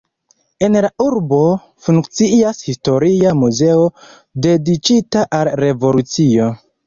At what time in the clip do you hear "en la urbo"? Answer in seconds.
0.67-1.41